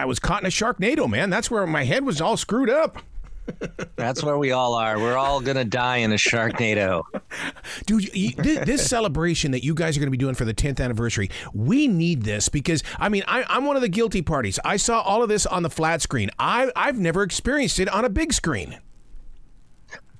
[0.00, 1.28] I was caught in a Sharknado, man.
[1.28, 3.02] That's where my head was all screwed up.
[3.96, 4.98] That's where we all are.
[4.98, 7.02] We're all gonna die in a Sharknado.
[7.86, 10.54] Dude, you, this, this, celebration that you guys are going to be doing for the
[10.54, 14.58] 10th anniversary, we need this because I mean, I, am one of the guilty parties.
[14.64, 16.30] I saw all of this on the flat screen.
[16.38, 18.78] I I've never experienced it on a big screen.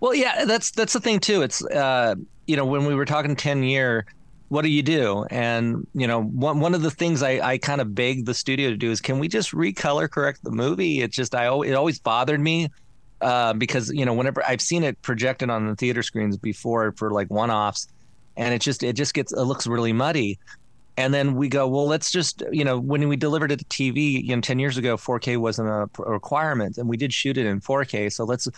[0.01, 1.41] Well, yeah, that's that's the thing too.
[1.43, 2.17] It's uh,
[2.47, 4.07] you know when we were talking 10 year
[4.51, 5.25] what do you do?
[5.30, 8.69] And you know, one one of the things I, I kind of begged the studio
[8.71, 11.03] to do is, can we just recolor correct the movie?
[11.03, 12.69] It just I it always bothered me
[13.21, 17.12] uh, because you know whenever I've seen it projected on the theater screens before for
[17.12, 17.87] like one offs,
[18.37, 20.38] and it just it just gets it looks really muddy.
[20.96, 24.21] And then we go, well, let's just you know when we delivered it to TV,
[24.24, 27.60] you know, ten years ago, 4K wasn't a requirement, and we did shoot it in
[27.60, 28.12] 4K.
[28.12, 28.48] So let's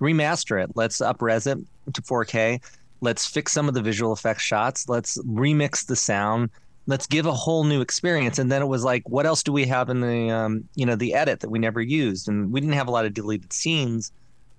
[0.00, 0.70] remaster it.
[0.74, 1.62] Let's upres it
[1.92, 2.58] to 4K.
[3.02, 4.88] Let's fix some of the visual effects shots.
[4.88, 6.48] Let's remix the sound.
[6.86, 8.38] Let's give a whole new experience.
[8.38, 10.96] And then it was like what else do we have in the um, you know
[10.96, 12.28] the edit that we never used?
[12.28, 14.12] And we didn't have a lot of deleted scenes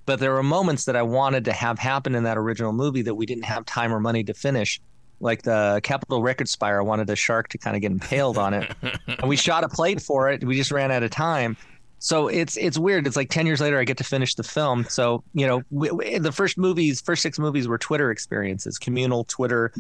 [0.06, 3.16] but there were moments that i wanted to have happen in that original movie that
[3.16, 4.82] we didn't have time or money to finish.
[5.20, 8.54] Like the capitol record spire i wanted a shark to kind of get impaled on
[8.54, 8.76] it.
[9.08, 10.44] And we shot a plate for it.
[10.44, 11.56] We just ran out of time
[12.04, 14.84] so it's it's weird it's like 10 years later i get to finish the film
[14.90, 19.24] so you know we, we, the first movies first six movies were twitter experiences communal
[19.24, 19.72] twitter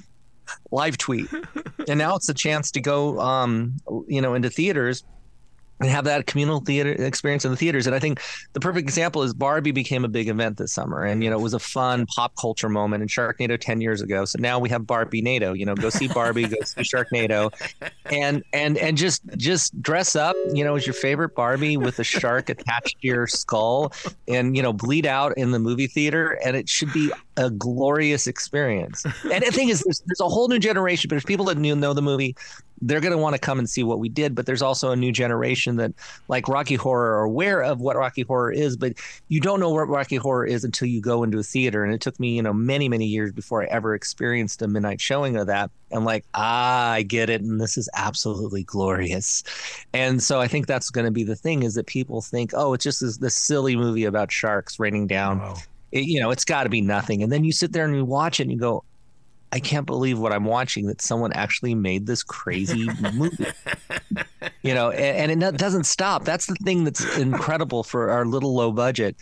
[0.72, 1.28] live tweet.
[1.88, 3.76] and now it's a chance to go, um,
[4.08, 5.04] you know, into theaters
[5.80, 7.88] and have that communal theater experience in the theaters.
[7.88, 8.22] And I think
[8.54, 11.42] the perfect example is Barbie became a big event this summer, and you know it
[11.42, 14.26] was a fun pop culture moment in Sharknado ten years ago.
[14.26, 15.58] So now we have Barbienado.
[15.58, 17.52] You know, go see Barbie, go see Sharknado,
[18.06, 20.36] and and and just just dress up.
[20.54, 23.94] You know, as your favorite Barbie with a shark attached to your skull,
[24.28, 28.28] and you know bleed out in the movie theater, and it should be a glorious
[28.28, 29.04] experience.
[29.32, 31.08] And the thing is, there's, there's a whole new generation.
[31.08, 32.36] But there's people that know the movie
[32.86, 34.36] they're going to want to come and see what we did.
[34.36, 35.94] But there's also a new generation that,
[36.28, 38.94] like Rocky Horror, are aware of what Rocky Horror is, but
[39.30, 41.84] you don't know what Rocky Horror is until you go into a theater.
[41.84, 45.00] And it took me, you know, many, many years before I ever experienced a midnight
[45.00, 45.72] showing of that.
[45.92, 49.44] I'm like, ah, I get it, and this is absolutely glorious.
[49.94, 52.74] And so I think that's going to be the thing is that people think, oh,
[52.74, 55.40] it's just this, this silly movie about sharks raining down.
[55.40, 55.56] Wow.
[55.92, 57.22] It, you know, it's got to be nothing.
[57.22, 58.84] And then you sit there and you watch it and you go,
[59.54, 63.46] I can't believe what I'm watching that someone actually made this crazy movie.
[64.64, 66.26] you know, and, and, it doesn't stop.
[66.26, 69.16] That's the thing that's incredible for our little low budget.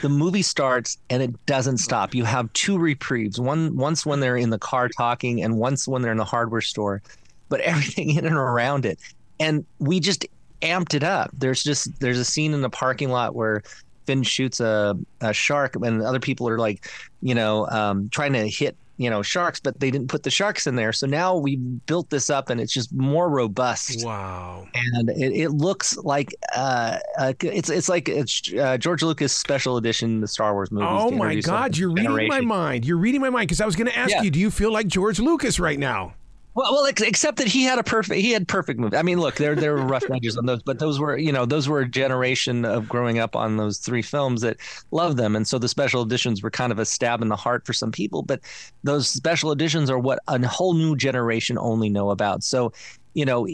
[0.00, 2.14] The movie starts and it doesn't stop.
[2.14, 3.40] You have two reprieves.
[3.40, 6.60] One once when they're in the car talking and once when they're in the hardware
[6.60, 7.02] store,
[7.48, 9.00] but everything in and around it.
[9.40, 10.24] And we just
[10.60, 11.30] amped it up.
[11.32, 13.64] There's just there's a scene in the parking lot where
[14.06, 16.88] Finn shoots a, a shark and other people are like,
[17.20, 20.66] you know, um, trying to hit you know sharks but they didn't put the sharks
[20.66, 20.92] in there.
[20.92, 24.04] So now we built this up and it's just more robust.
[24.04, 24.66] Wow.
[24.74, 29.76] And it, it looks like uh, uh, it's it's like it's uh, george lucas special
[29.76, 32.84] edition the star wars movies oh my god you're reading my mind.
[32.84, 34.22] You're reading my mind because i was going to ask yeah.
[34.22, 36.14] you do you feel like george lucas right now
[36.54, 38.96] well, well, except that he had a perfect he had perfect movie.
[38.96, 41.46] I mean, look, there there were rough edges on those, but those were you know
[41.46, 44.58] those were a generation of growing up on those three films that
[44.90, 47.64] loved them, and so the special editions were kind of a stab in the heart
[47.64, 48.22] for some people.
[48.22, 48.40] But
[48.82, 52.44] those special editions are what a whole new generation only know about.
[52.44, 52.72] So,
[53.14, 53.48] you know,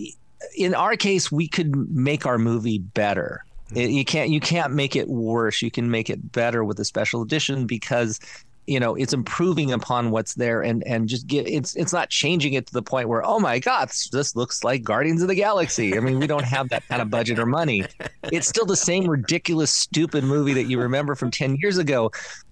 [0.57, 3.45] in our case, we could make our movie better.
[3.75, 5.63] It, you can't you can't make it worse.
[5.63, 8.19] You can make it better with a special edition because
[8.69, 12.53] you know it's improving upon what's there and and just get it's it's not changing
[12.53, 15.97] it to the point where oh my god this looks like guardians of the galaxy.
[15.97, 17.85] I mean we don't have that kind of budget or money.
[18.25, 22.11] It's still the same ridiculous stupid movie that you remember from 10 years ago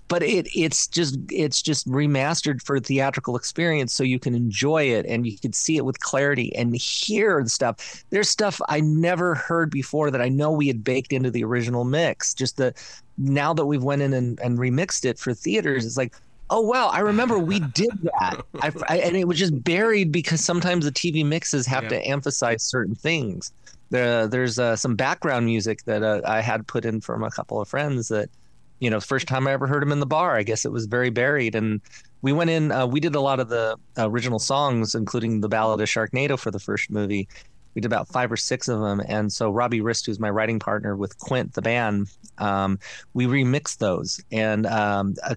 [0.09, 5.05] but it it's just it's just remastered for theatrical experience so you can enjoy it
[5.07, 9.35] and you can see it with clarity and hear the stuff there's stuff i never
[9.35, 12.73] heard before that i know we had baked into the original mix just the
[13.19, 16.15] now that we've went in and, and remixed it for theaters, it's like,
[16.51, 20.45] oh wow, I remember we did that, I, I, and it was just buried because
[20.45, 21.91] sometimes the TV mixes have yeah.
[21.91, 23.53] to emphasize certain things.
[23.91, 27.61] There, there's uh, some background music that uh, I had put in from a couple
[27.61, 28.29] of friends that,
[28.79, 30.37] you know, first time I ever heard him in the bar.
[30.37, 31.81] I guess it was very buried, and
[32.23, 32.73] we went in.
[32.73, 36.51] Uh, we did a lot of the original songs, including the Ballad of Sharknado for
[36.51, 37.29] the first movie,
[37.77, 39.03] we did about five or six of them.
[39.07, 42.09] And so Robbie Rist, who's my writing partner with Quint, the band,
[42.39, 42.79] um,
[43.13, 44.19] we remixed those.
[44.33, 45.35] And um, uh,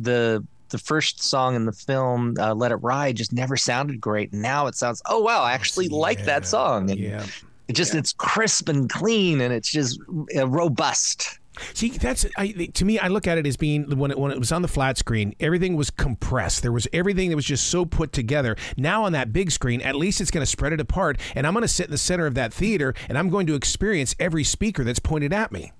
[0.00, 4.32] the the first song in the film, uh, "Let It Ride," just never sounded great.
[4.32, 6.90] And now it sounds, oh wow, I actually yeah, like that song.
[6.90, 7.26] And yeah.
[7.68, 8.00] It just yeah.
[8.00, 10.00] it's crisp and clean, and it's just
[10.36, 11.40] uh, robust.
[11.74, 12.98] See, that's I, to me.
[12.98, 15.34] I look at it as being when it, when it was on the flat screen,
[15.38, 16.62] everything was compressed.
[16.62, 18.56] There was everything that was just so put together.
[18.76, 21.52] Now on that big screen, at least it's going to spread it apart, and I'm
[21.52, 24.44] going to sit in the center of that theater, and I'm going to experience every
[24.44, 25.72] speaker that's pointed at me.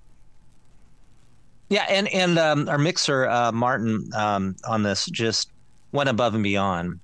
[1.70, 5.50] Yeah, and and um, our mixer uh, Martin um, on this just
[5.92, 7.00] went above and beyond,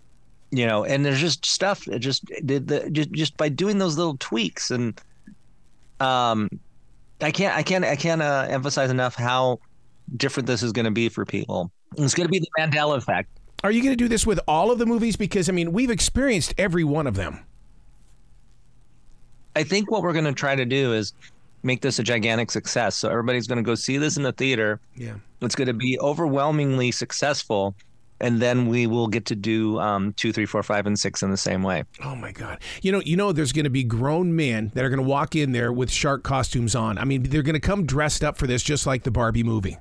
[0.51, 0.85] you know.
[0.85, 4.71] And there's just stuff it just did the just just by doing those little tweaks
[4.71, 5.01] and
[6.01, 6.49] um
[7.21, 9.61] I can't, I can't, I can't uh, emphasize enough how
[10.17, 11.71] different this is going to be for people.
[11.97, 13.29] It's going to be the Mandela effect.
[13.65, 15.17] Are you going to do this with all of the movies?
[15.17, 17.45] Because I mean, we've experienced every one of them.
[19.57, 21.13] I think what we're going to try to do is
[21.65, 22.97] make this a gigantic success.
[22.97, 24.81] So everybody's going to go see this in the theater.
[24.95, 27.75] Yeah, it's going to be overwhelmingly successful
[28.21, 31.31] and then we will get to do um, two, three, four, five, and six in
[31.31, 31.85] the same way.
[32.05, 32.61] Oh my God!
[32.83, 35.37] You know, you know, there's going to be grown men that are going to walk
[35.37, 36.99] in there with shark costumes on.
[36.99, 39.79] I mean, they're going to come dressed up for this, just like the Barbie movie.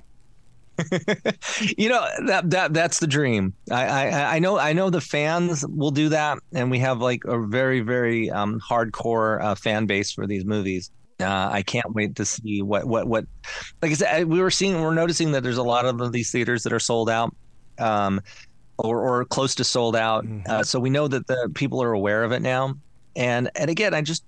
[1.76, 3.52] you know that that that's the dream.
[3.70, 7.24] I, I I know I know the fans will do that, and we have like
[7.24, 10.90] a very very um, hardcore uh, fan base for these movies.
[11.20, 13.24] Uh, I can't wait to see what what what.
[13.82, 16.62] Like I said, we were seeing, we're noticing that there's a lot of these theaters
[16.62, 17.34] that are sold out
[17.78, 18.20] um,
[18.78, 20.24] or, or close to sold out.
[20.24, 20.50] Mm-hmm.
[20.50, 22.74] Uh, so we know that the people are aware of it now.
[23.16, 24.22] And and again, I just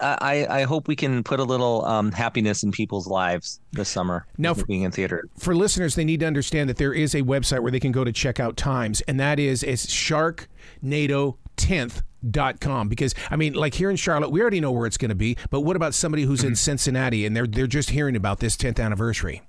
[0.00, 4.26] I, I hope we can put a little um, happiness in people's lives this summer.
[4.38, 5.28] Now, for, being in theater.
[5.38, 8.02] For listeners, they need to understand that there is a website where they can go
[8.02, 13.52] to check out times, and that is is Sharknado 10th dot com because I mean
[13.52, 15.92] like here in Charlotte we already know where it's going to be but what about
[15.92, 16.54] somebody who's in mm-hmm.
[16.54, 19.42] Cincinnati and they're they're just hearing about this 10th anniversary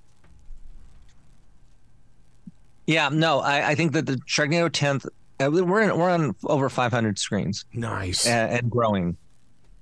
[2.88, 5.06] yeah, no, I, I think that the Sharknado 10th,
[5.40, 7.66] uh, we're in, we're on over 500 screens.
[7.74, 9.18] Nice and, and growing.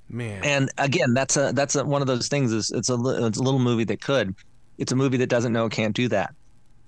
[0.09, 0.43] Man.
[0.43, 2.51] And again, that's a that's a, one of those things.
[2.51, 2.93] Is it's a
[3.25, 4.35] it's a little movie that could.
[4.77, 6.33] It's a movie that doesn't know it can't do that.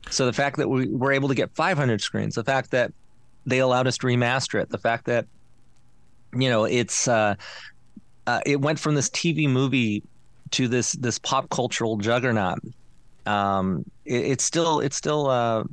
[0.10, 2.94] So the fact that we were able to get 500 screens, the fact that
[3.46, 5.26] they allowed us to remaster it, the fact that
[6.36, 7.36] you know it's uh,
[8.28, 10.04] uh, it went from this TV movie
[10.52, 12.60] to this this pop cultural juggernaut.
[13.26, 15.64] Um, it, it's still it's still uh,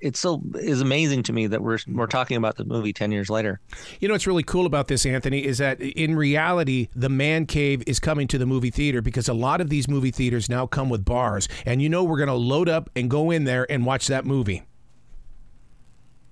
[0.00, 3.30] it still is amazing to me that we're we're talking about the movie 10 years
[3.30, 3.60] later.
[4.00, 7.82] You know what's really cool about this Anthony is that in reality the man cave
[7.86, 10.88] is coming to the movie theater because a lot of these movie theaters now come
[10.88, 13.84] with bars and you know we're going to load up and go in there and
[13.84, 14.62] watch that movie.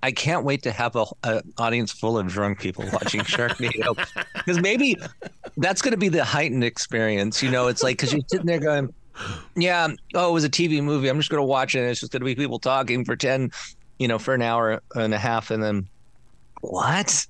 [0.02, 3.94] I can't wait to have a, a audience full of drunk people watching Sharknado
[4.32, 4.96] because maybe
[5.58, 7.42] that's going to be the heightened experience.
[7.42, 8.94] You know, it's like because you're sitting there going,
[9.56, 9.88] yeah.
[10.14, 11.08] Oh, it was a TV movie.
[11.08, 11.80] I'm just going to watch it.
[11.80, 13.50] it's just going to be people talking for 10,
[13.98, 15.50] you know, for an hour and a half.
[15.50, 15.88] And then
[16.60, 17.26] what?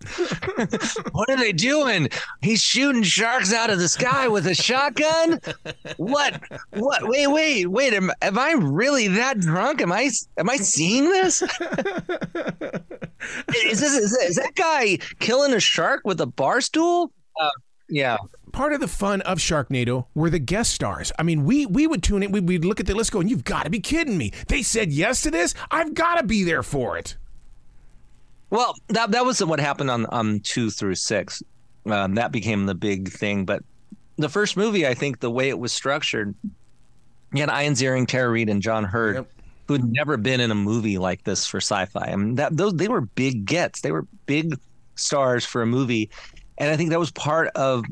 [1.13, 2.09] what are they doing?
[2.43, 5.41] He's shooting sharks out of the sky with a shotgun.
[5.99, 6.43] What?
[6.73, 7.09] What?
[7.09, 7.95] Wait, wait, wait.
[7.95, 9.81] Am, am I really that drunk?
[9.83, 10.11] Am I?
[10.37, 11.43] Am I seeing this?
[13.65, 17.13] is this is, is that guy killing a shark with a bar stool?
[17.41, 17.51] Uh,
[17.89, 18.17] yeah
[18.61, 21.13] part of the fun of Sharknado were the guest stars.
[21.19, 23.31] I mean, we we would tune in, we, would look at the list, go, and
[23.31, 24.33] you've got to be kidding me.
[24.49, 25.55] They said yes to this.
[25.71, 27.17] I've got to be there for it.
[28.51, 31.43] Well, that that was what happened on um two through six.
[31.87, 33.47] Um, that became the big thing.
[33.47, 33.63] But
[34.17, 36.35] the first movie, I think, the way it was structured,
[37.33, 39.15] you had Ian Ziering, Tara Reid, and John Heard.
[39.17, 39.33] Yep.
[39.69, 42.11] Who had never been in a movie like this for sci-fi?
[42.13, 43.81] I mean, that those they were big gets.
[43.81, 44.59] They were big
[44.97, 46.11] stars for a movie,
[46.59, 47.87] and I think that was part of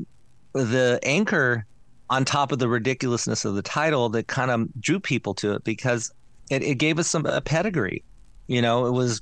[0.53, 1.65] the anchor
[2.09, 5.63] on top of the ridiculousness of the title that kind of drew people to it
[5.63, 6.11] because
[6.49, 8.03] it, it gave us some a pedigree.
[8.47, 9.21] You know, it was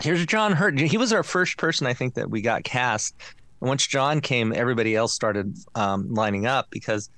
[0.00, 0.78] here's John Heard.
[0.78, 3.14] He was our first person I think that we got cast.
[3.60, 7.10] And once John came, everybody else started um, lining up because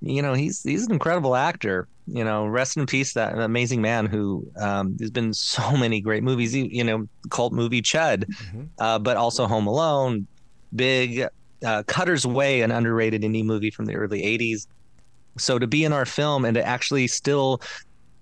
[0.00, 1.88] you know he's he's an incredible actor.
[2.06, 6.22] You know, rest in peace that amazing man who um, has been so many great
[6.22, 6.54] movies.
[6.54, 8.64] You know, cult movie Chud, mm-hmm.
[8.78, 10.26] uh, but also Home Alone,
[10.74, 11.26] Big,
[11.64, 14.66] uh, Cutter's Way, an underrated indie movie from the early 80s.
[15.36, 17.60] So to be in our film and to actually still,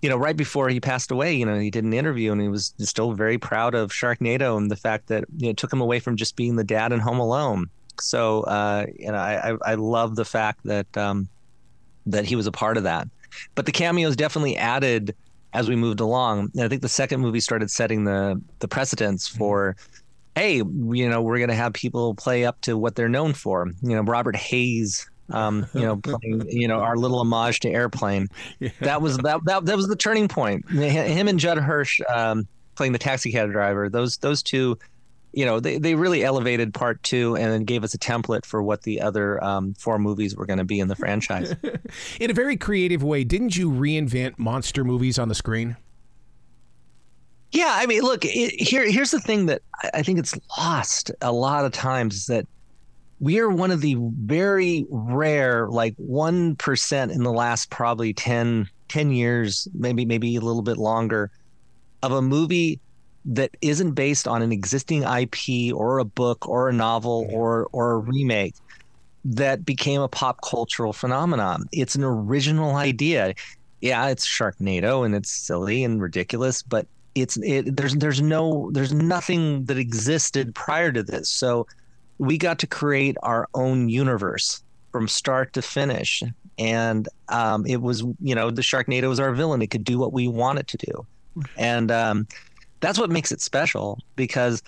[0.00, 2.48] you know, right before he passed away, you know, he did an interview and he
[2.48, 5.80] was still very proud of Sharknado and the fact that you know, it took him
[5.80, 7.66] away from just being the dad in Home Alone.
[8.00, 11.28] So, uh, you know, I, I love the fact that um,
[12.06, 13.08] that he was a part of that.
[13.54, 15.14] But the cameos definitely added
[15.52, 16.50] as we moved along.
[16.54, 19.38] And I think the second movie started setting the the precedence mm-hmm.
[19.38, 19.76] for.
[19.78, 19.91] Mm-hmm
[20.34, 23.70] hey, you know, we're going to have people play up to what they're known for.
[23.82, 28.28] You know, Robert Hays um, you know, playing, you know, our little homage to Airplane.
[28.58, 28.70] Yeah.
[28.80, 30.68] That was that, that that was the turning point.
[30.70, 33.88] Him and Judd Hirsch um, playing the taxi cab driver.
[33.88, 34.78] Those those two
[35.32, 38.62] you know, they, they really elevated part two and then gave us a template for
[38.62, 41.54] what the other um, four movies were going to be in the franchise.
[42.20, 45.76] in a very creative way, didn't you reinvent monster movies on the screen?
[47.52, 51.32] Yeah, I mean, look, it, here here's the thing that I think it's lost a
[51.32, 52.46] lot of times is that
[53.20, 58.68] we are one of the very rare, like one percent in the last probably 10,
[58.88, 61.30] 10 years, maybe maybe a little bit longer,
[62.02, 62.80] of a movie
[63.26, 67.92] that isn't based on an existing IP or a book or a novel or or
[67.92, 68.54] a remake
[69.24, 71.66] that became a pop cultural phenomenon.
[71.70, 73.34] It's an original idea.
[73.82, 78.92] Yeah, it's Sharknado and it's silly and ridiculous, but it's it, there's there's no there's
[78.92, 81.28] nothing that existed prior to this.
[81.28, 81.66] So
[82.18, 86.22] we got to create our own universe from start to finish,
[86.58, 89.62] and um, it was you know the Sharknado was our villain.
[89.62, 91.06] It could do what we want it to do,
[91.56, 92.26] and um,
[92.80, 94.62] that's what makes it special because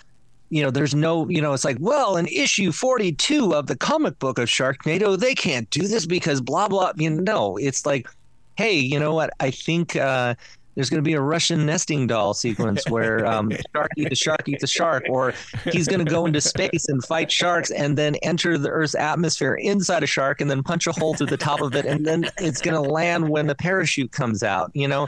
[0.49, 4.19] you know there's no you know it's like well in issue 42 of the comic
[4.19, 6.91] book of Sharknado they can't do this because blah blah.
[6.95, 8.07] You know, no, it's like
[8.55, 9.31] hey, you know what?
[9.39, 9.95] I think.
[9.95, 10.35] Uh,
[10.75, 14.47] there's going to be a Russian nesting doll sequence where um, shark eats a shark
[14.47, 15.33] eats a shark, or
[15.71, 19.55] he's going to go into space and fight sharks and then enter the Earth's atmosphere
[19.55, 22.29] inside a shark and then punch a hole through the top of it, and then
[22.37, 24.71] it's going to land when the parachute comes out.
[24.73, 25.07] You know,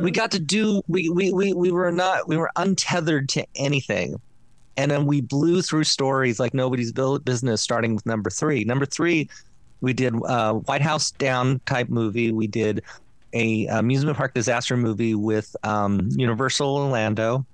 [0.00, 4.20] we got to do we we we we were not we were untethered to anything.
[4.78, 8.62] And then we blew through stories like nobody's business, starting with number three.
[8.64, 9.30] Number three,
[9.80, 12.30] we did uh, White House Down type movie.
[12.30, 12.82] We did
[13.36, 17.44] a amusement park disaster movie with um, Universal Orlando.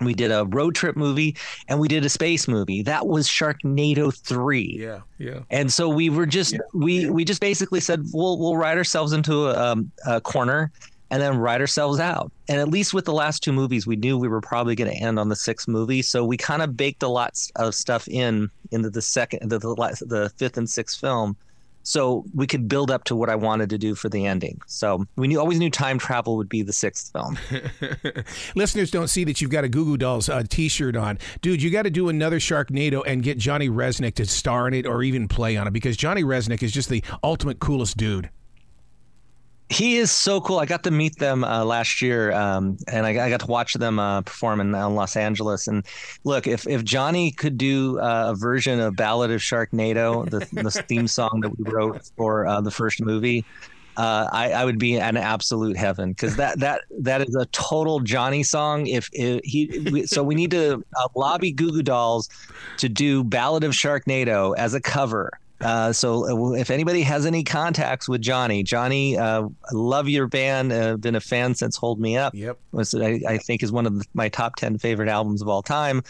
[0.00, 1.36] We did a road trip movie
[1.68, 2.82] and we did a space movie.
[2.82, 4.76] That was Sharknado 3.
[4.80, 5.40] Yeah, yeah.
[5.50, 6.58] And so we were just yeah.
[6.74, 10.72] we we just basically said we'll we'll write ourselves into a, um, a corner
[11.12, 12.32] and then ride ourselves out.
[12.48, 14.96] And at least with the last two movies, we knew we were probably going to
[14.96, 18.50] end on the sixth movie, so we kind of baked a lot of stuff in
[18.72, 19.74] into the second, the the,
[20.08, 21.36] the fifth and sixth film
[21.82, 24.60] so we could build up to what I wanted to do for the ending.
[24.66, 27.38] So we knew always knew time travel would be the sixth film.
[28.54, 31.62] Listeners don't see that you've got a Goo Goo Dolls uh, T-shirt on, dude.
[31.62, 35.02] You got to do another Sharknado and get Johnny Rzeznik to star in it or
[35.02, 38.30] even play on it because Johnny Rzeznik is just the ultimate coolest dude
[39.72, 40.58] he is so cool.
[40.58, 43.74] I got to meet them uh, last year, um, and I, I, got to watch
[43.74, 45.66] them uh, perform in, in, Los Angeles.
[45.66, 45.84] And
[46.24, 50.70] look, if if Johnny could do uh, a version of Ballad of Sharknado, the, the
[50.88, 53.44] theme song that we wrote for uh, the first movie,
[53.96, 58.00] uh, I, I, would be in absolute heaven because that that that is a total
[58.00, 58.86] Johnny song.
[58.86, 62.28] If, if he, we, so we need to uh, lobby Goo Goo Dolls
[62.76, 65.30] to do Ballad of Sharknado as a cover
[65.62, 70.72] uh, so uh, if anybody has any contacts with Johnny, Johnny, uh, love your band.
[70.72, 72.34] Uh, been a fan since Hold Me Up.
[72.34, 72.58] Yep.
[72.72, 75.62] Was I, I think is one of the, my top ten favorite albums of all
[75.62, 76.02] time.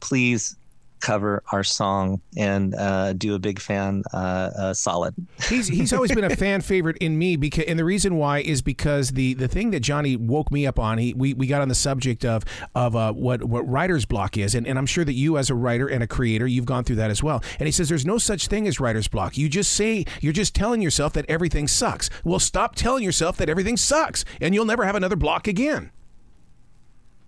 [0.00, 0.56] Please
[1.00, 5.14] cover our song and uh, do a big fan uh, uh, solid.
[5.48, 8.62] He's he's always been a fan favorite in me because and the reason why is
[8.62, 10.98] because the the thing that Johnny woke me up on.
[10.98, 14.54] He we, we got on the subject of of uh, what what writer's block is,
[14.54, 16.96] and, and I'm sure that you as a writer and a creator, you've gone through
[16.96, 17.42] that as well.
[17.58, 19.38] And he says there's no such thing as writer's block.
[19.38, 22.10] You just say you're just telling yourself that everything sucks.
[22.24, 25.90] Well, stop telling yourself that everything sucks, and you'll never have another block again.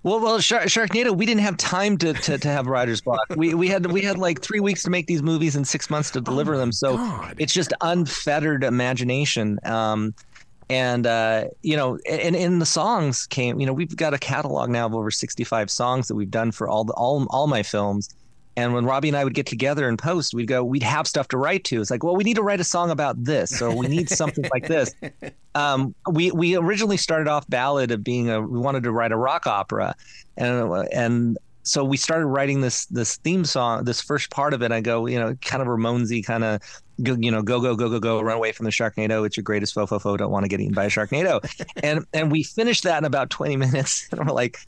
[0.04, 3.20] Well, well, Shark, Sharknado, we didn't have time to, to, to have writer's block.
[3.36, 6.10] We we had we had like three weeks to make these movies and six months
[6.12, 6.72] to deliver oh them.
[6.72, 7.34] So God.
[7.38, 9.58] it's just unfettered imagination.
[9.64, 10.14] Um,
[10.70, 14.70] and uh, you know, and in the songs came, you know, we've got a catalog
[14.70, 17.62] now of over sixty five songs that we've done for all the all all my
[17.62, 18.14] films.
[18.58, 21.28] And when Robbie and I would get together and post, we'd go, we'd have stuff
[21.28, 21.80] to write to.
[21.80, 24.44] It's like, well, we need to write a song about this, or we need something
[24.52, 24.92] like this.
[25.54, 29.16] Um, we we originally started off ballad of being a we wanted to write a
[29.16, 29.96] rock opera,
[30.36, 34.70] and and so we started writing this this theme song, this first part of it.
[34.70, 36.60] I go, you know, kind of Ramonesy, kind of,
[37.02, 39.26] go, you know, go go go go go, run away from the Sharknado.
[39.26, 40.16] It's your greatest fo fo fo.
[40.16, 41.40] Don't want to get eaten by a Sharknado.
[41.82, 44.58] and and we finished that in about twenty minutes, and we're like,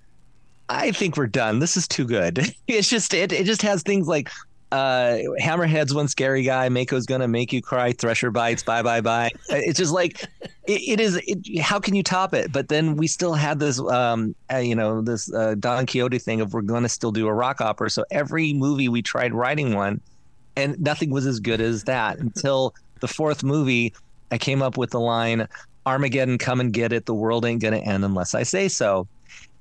[0.70, 1.58] I think we're done.
[1.58, 2.38] This is too good.
[2.68, 4.30] It's just it, it just has things like
[4.70, 6.68] uh hammerhead's one scary guy.
[6.68, 7.90] Mako's gonna make you cry.
[7.92, 8.62] Thresher bites.
[8.62, 9.30] Bye bye bye.
[9.48, 10.22] It's just like
[10.68, 12.52] it, it is it, how can you top it?
[12.52, 16.40] But then we still had this um uh, you know this uh, don quixote thing
[16.40, 17.90] of we're gonna still do a rock opera.
[17.90, 20.00] So every movie we tried writing one
[20.54, 23.94] and nothing was as good as that until the fourth movie
[24.30, 25.48] i came up with the line
[25.86, 27.06] armageddon come and get it.
[27.06, 29.08] The world ain't gonna end unless i say so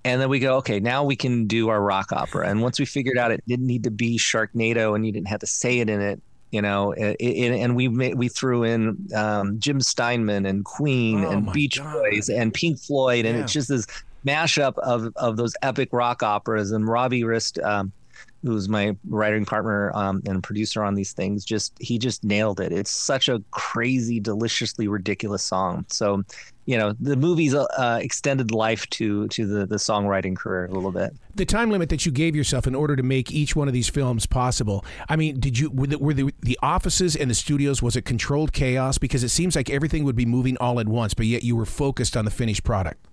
[0.05, 2.47] and then we go, okay, now we can do our rock opera.
[2.47, 5.41] And once we figured out it didn't need to be Sharknado and you didn't have
[5.41, 9.59] to say it in it, you know, it, it, and we we threw in um,
[9.59, 11.93] Jim Steinman and Queen oh and Beach God.
[11.93, 13.43] Boys and Pink Floyd, and yeah.
[13.43, 13.85] it's just this
[14.25, 16.71] mashup of of those epic rock operas.
[16.71, 17.91] And Robbie Rist um,
[18.43, 22.71] who's my writing partner um, and producer on these things, just he just nailed it.
[22.71, 25.85] It's such a crazy, deliciously ridiculous song.
[25.89, 26.23] So,
[26.69, 30.91] you know, the movie's uh, extended life to to the the songwriting career a little
[30.91, 31.15] bit.
[31.33, 33.89] The time limit that you gave yourself in order to make each one of these
[33.89, 34.85] films possible.
[35.09, 38.03] I mean, did you were the, were the, the offices and the studios was it
[38.03, 41.41] controlled chaos because it seems like everything would be moving all at once, but yet
[41.43, 43.03] you were focused on the finished product.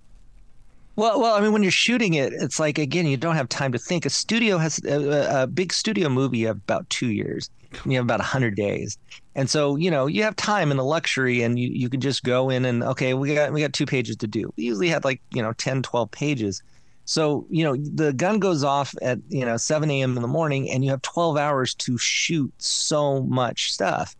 [0.97, 3.71] Well, well, I mean, when you're shooting it, it's like again, you don't have time
[3.71, 4.07] to think.
[4.07, 6.45] A studio has a, a big studio movie.
[6.45, 7.51] About two years.
[7.85, 8.97] You have about hundred days,
[9.35, 12.23] and so you know you have time and the luxury, and you, you can just
[12.23, 14.51] go in and okay, we got we got two pages to do.
[14.57, 16.63] We usually had like you know 10, 12 pages.
[17.05, 20.15] So you know the gun goes off at you know 7 a.m.
[20.15, 24.15] in the morning, and you have 12 hours to shoot so much stuff.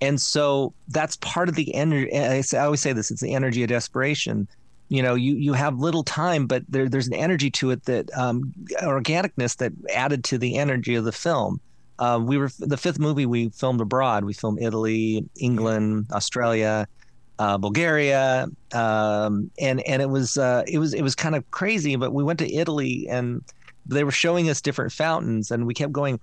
[0.00, 2.16] And so that's part of the energy.
[2.16, 4.46] I always say this: it's the energy of desperation
[4.92, 8.12] you know you you have little time but there, there's an energy to it that
[8.14, 11.60] um, organicness that added to the energy of the film.
[11.98, 16.86] Uh, we were the fifth movie we filmed abroad we filmed italy england australia
[17.38, 21.96] uh, bulgaria um, and and it was uh, it was it was kind of crazy
[21.96, 23.42] but we went to italy and
[23.86, 26.18] they were showing us different fountains and we kept going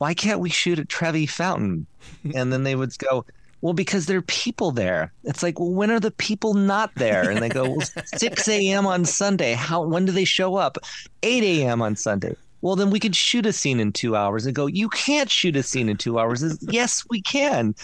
[0.00, 1.86] why can't we shoot at trevi fountain?
[2.34, 3.26] And then they would go
[3.62, 5.12] well, because there are people there.
[5.24, 7.30] It's like, well, when are the people not there?
[7.30, 8.86] And they go, well, 6 a.m.
[8.86, 9.52] on Sunday.
[9.52, 9.82] How?
[9.82, 10.78] When do they show up?
[11.22, 11.82] 8 a.m.
[11.82, 14.88] on Sunday well, then we could shoot a scene in two hours and go, you
[14.90, 16.58] can't shoot a scene in two hours.
[16.62, 17.74] yes, we can.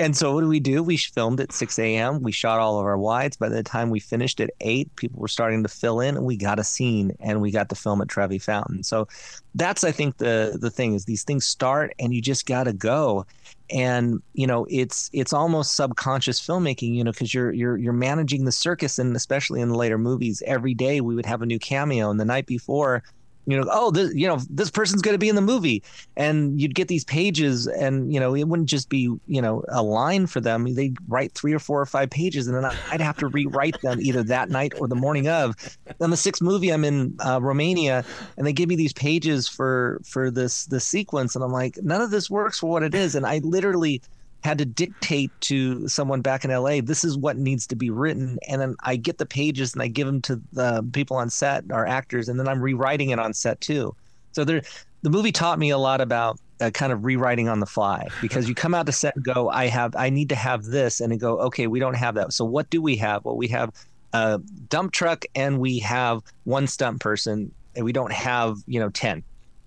[0.00, 0.82] And so what do we do?
[0.82, 2.22] We filmed at 6 a.m.
[2.22, 3.36] We shot all of our wides.
[3.36, 6.36] By the time we finished at 8, people were starting to fill in and we
[6.36, 8.82] got a scene and we got to film at Trevi Fountain.
[8.82, 9.06] So
[9.54, 12.72] that's, I think, the, the thing is these things start and you just got to
[12.72, 13.26] go.
[13.70, 18.44] And, you know, it's, it's almost subconscious filmmaking, you know, because you're, you're, you're managing
[18.44, 21.58] the circus and especially in the later movies, every day we would have a new
[21.58, 22.10] cameo.
[22.10, 23.02] And the night before,
[23.46, 25.82] you know, oh, this, you know, this person's going to be in the movie,
[26.16, 29.82] and you'd get these pages, and you know, it wouldn't just be you know a
[29.82, 30.74] line for them.
[30.74, 34.00] They'd write three or four or five pages, and then I'd have to rewrite them
[34.00, 35.54] either that night or the morning of.
[35.98, 38.04] Then the sixth movie, I'm in uh, Romania,
[38.36, 42.00] and they give me these pages for for this this sequence, and I'm like, none
[42.00, 44.00] of this works for what it is, and I literally
[44.44, 48.38] had to dictate to someone back in LA, this is what needs to be written.
[48.46, 51.64] And then I get the pages and I give them to the people on set,
[51.72, 53.96] our actors, and then I'm rewriting it on set too.
[54.32, 54.60] So there,
[55.00, 58.46] the movie taught me a lot about uh, kind of rewriting on the fly because
[58.46, 61.18] you come out to set and go, I have, I need to have this, and
[61.18, 62.34] go, okay, we don't have that.
[62.34, 63.24] So what do we have?
[63.24, 63.72] Well, we have
[64.12, 64.38] a
[64.68, 69.24] dump truck and we have one stunt person, and we don't have, you know, ten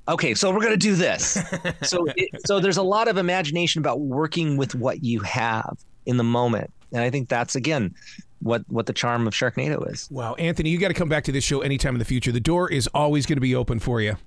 [0.08, 1.44] okay, so we're going to do this.
[1.84, 6.18] so, it, so there's a lot of imagination about working with what you have in
[6.18, 7.94] the moment, and I think that's again
[8.40, 10.10] what what the charm of Sharknado is.
[10.12, 12.32] Wow, Anthony, you got to come back to this show anytime in the future.
[12.32, 14.18] The door is always going to be open for you.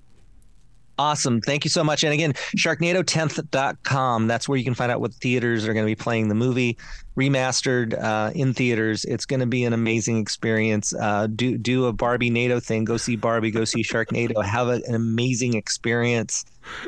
[1.01, 1.41] Awesome.
[1.41, 2.05] Thank you so much.
[2.05, 4.27] And again, sharknado10th.com.
[4.27, 6.77] That's where you can find out what theaters are going to be playing the movie
[7.17, 9.07] remastered uh, in theaters.
[9.07, 10.93] It's going to be an amazing experience.
[10.95, 12.85] Uh, do do a Barbienado thing.
[12.85, 13.51] Go see Barbie.
[13.51, 14.45] Go see Sharknado.
[14.45, 16.45] Have a, an amazing experience.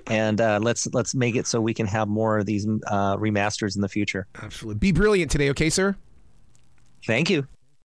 [0.08, 3.76] And uh, let's let's make it so we can have more of these uh, remasters
[3.76, 4.26] in the future.
[4.42, 4.78] Absolutely.
[4.78, 5.96] Be brilliant today, okay, sir?
[7.06, 7.46] Thank you.